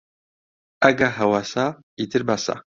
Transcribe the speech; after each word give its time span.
ئەگە 0.83 1.09
هەوەسە، 1.17 1.65
ئیتر 1.99 2.21
بەسە 2.27 2.55